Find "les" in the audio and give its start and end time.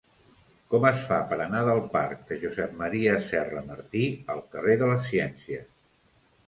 4.95-5.09